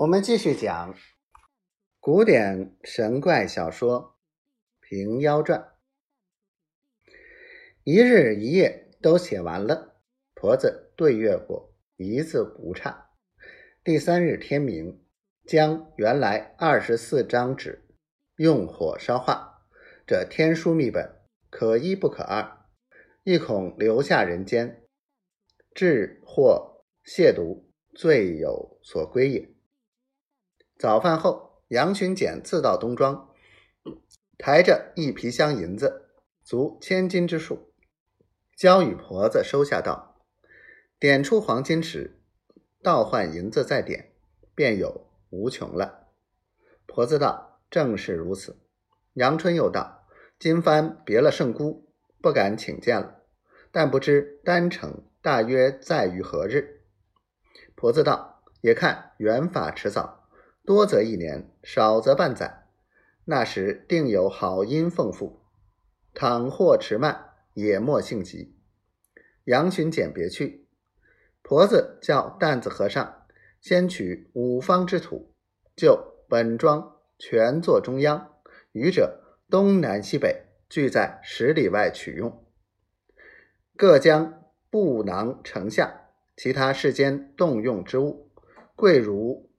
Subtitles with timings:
[0.00, 0.94] 我们继续讲
[1.98, 4.16] 古典神怪小说
[4.88, 5.60] 《平妖传》。
[7.84, 10.00] 一日一夜都写完了，
[10.32, 13.10] 婆子对阅过，一字不差。
[13.84, 15.04] 第三日天明，
[15.44, 17.86] 将原来二十四张纸
[18.36, 19.66] 用火烧化。
[20.06, 21.20] 这天书秘本
[21.50, 22.64] 可一不可二，
[23.22, 24.82] 亦恐留下人间，
[25.74, 27.64] 至或亵渎，
[27.94, 29.54] 罪有所归也。
[30.80, 33.28] 早饭后，杨巡检自到东庄，
[34.38, 36.08] 抬着一皮箱银子，
[36.42, 37.74] 足千金之数，
[38.56, 40.22] 交与婆子收下道
[40.98, 42.22] ：“点出黄金时，
[42.82, 44.14] 倒换银子再点，
[44.54, 46.08] 便有无穷了。”
[46.88, 48.58] 婆子道：“正是如此。”
[49.12, 50.06] 杨春又道
[50.40, 53.20] ：“金帆别了圣姑，不敢请见了，
[53.70, 56.86] 但不知丹城大约在于何日？”
[57.76, 60.16] 婆子道：“也看缘法迟早。”
[60.70, 62.68] 多则一年，少则半载，
[63.24, 65.40] 那时定有好音奉付。
[66.14, 68.56] 倘或迟慢，也莫性急。
[69.46, 70.68] 杨巡检别去，
[71.42, 73.26] 婆子叫担子和尚
[73.60, 75.34] 先取五方之土，
[75.74, 78.36] 就本庄全作中央，
[78.70, 82.46] 余者东南西北俱在十里外取用。
[83.76, 88.30] 各将布囊盛下，其他世间动用之物，
[88.76, 89.49] 贵如。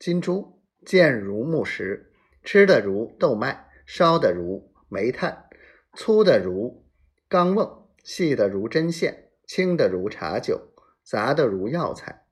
[0.00, 2.10] 金珠见如木石，
[2.42, 5.44] 吃的如豆麦，烧的如煤炭，
[5.92, 6.86] 粗的如
[7.28, 10.72] 钢瓮，细的如针线，轻的如茶酒，
[11.04, 12.24] 杂的如药材，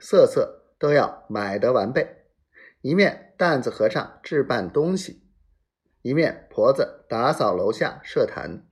[0.00, 2.24] 色色都要买得完备。
[2.80, 5.22] 一面担子和尚置办东西，
[6.02, 8.66] 一面婆子打扫楼下设坛。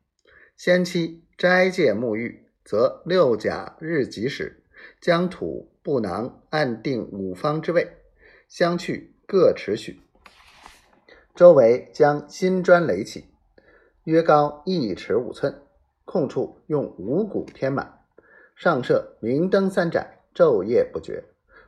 [0.57, 4.65] 先期斋戒沐浴，则六甲日吉时，
[5.01, 8.02] 将土布囊按定五方之位。
[8.53, 9.98] 相去各尺许，
[11.34, 13.25] 周围将新砖垒起，
[14.05, 15.63] 约高一尺五寸，
[16.05, 18.01] 空处用五谷填满，
[18.55, 21.24] 上设明灯三盏，昼夜不绝。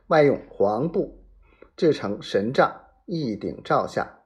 [0.09, 1.23] 外用黄布
[1.75, 2.71] 制成神帐，
[3.07, 4.19] 一顶罩下。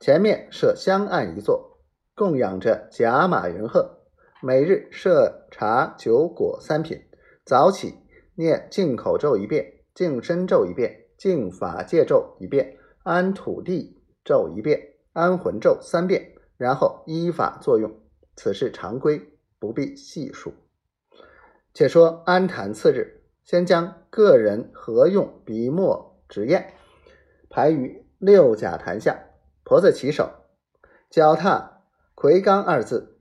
[0.00, 1.78] 前面设香案一座，
[2.16, 4.00] 供养着甲马云鹤。
[4.42, 7.00] 每日设茶酒果三品。
[7.44, 7.94] 早起
[8.34, 11.01] 念净口咒一遍，净身咒一遍。
[11.22, 17.94] 净法界咒一遍，安土地咒一遍，安魂咒三遍，然后依法作用。
[18.34, 19.22] 此事常规，
[19.60, 20.52] 不必细数。
[21.72, 26.74] 且说安坛次日，先将个人合用笔墨纸砚
[27.48, 29.26] 排于六甲坛下。
[29.62, 30.28] 婆子起手，
[31.08, 31.84] 脚踏
[32.16, 33.20] 魁罡二字，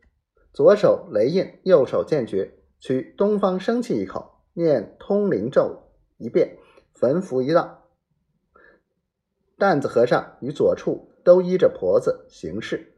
[0.51, 5.83] 左手雷印，右手剑诀，取东方生气一口，念通灵咒
[6.17, 6.57] 一遍，
[6.95, 7.80] 焚符一道。
[9.61, 12.93] 担子和尚与左处都依着婆子行事，